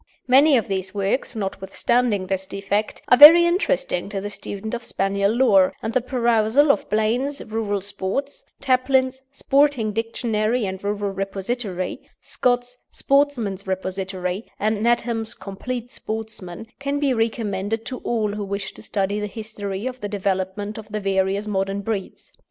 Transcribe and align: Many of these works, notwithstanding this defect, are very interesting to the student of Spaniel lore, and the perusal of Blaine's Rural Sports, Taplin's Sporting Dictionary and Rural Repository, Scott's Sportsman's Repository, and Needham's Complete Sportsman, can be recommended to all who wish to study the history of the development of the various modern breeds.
Many 0.27 0.57
of 0.57 0.67
these 0.67 0.95
works, 0.95 1.35
notwithstanding 1.35 2.25
this 2.25 2.47
defect, 2.47 3.03
are 3.09 3.17
very 3.17 3.45
interesting 3.45 4.09
to 4.09 4.19
the 4.19 4.31
student 4.31 4.73
of 4.73 4.83
Spaniel 4.83 5.31
lore, 5.31 5.73
and 5.83 5.93
the 5.93 6.01
perusal 6.01 6.71
of 6.71 6.89
Blaine's 6.89 7.39
Rural 7.45 7.81
Sports, 7.81 8.43
Taplin's 8.59 9.21
Sporting 9.31 9.93
Dictionary 9.93 10.65
and 10.65 10.83
Rural 10.83 11.11
Repository, 11.11 12.01
Scott's 12.19 12.79
Sportsman's 12.89 13.67
Repository, 13.67 14.51
and 14.59 14.81
Needham's 14.81 15.35
Complete 15.35 15.91
Sportsman, 15.91 16.65
can 16.79 16.97
be 16.97 17.13
recommended 17.13 17.85
to 17.85 17.99
all 17.99 18.31
who 18.31 18.43
wish 18.43 18.73
to 18.73 18.81
study 18.81 19.19
the 19.19 19.27
history 19.27 19.85
of 19.85 20.01
the 20.01 20.09
development 20.09 20.79
of 20.79 20.87
the 20.91 20.99
various 20.99 21.45
modern 21.45 21.81
breeds. 21.81 22.31